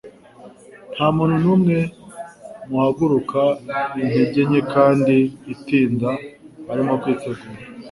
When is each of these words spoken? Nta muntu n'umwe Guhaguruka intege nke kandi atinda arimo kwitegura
Nta 0.93 1.07
muntu 1.15 1.35
n'umwe 1.43 1.75
Guhaguruka 2.69 3.41
intege 4.01 4.39
nke 4.49 4.61
kandi 4.73 5.17
atinda 5.53 6.09
arimo 6.71 6.93
kwitegura 7.01 7.41